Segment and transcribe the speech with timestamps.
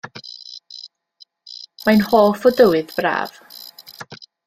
[1.85, 3.41] Mae'n hoff o dywydd braf.